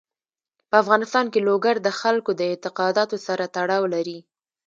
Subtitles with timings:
[0.69, 4.19] په افغانستان کې لوگر د خلکو د اعتقاداتو سره تړاو لري.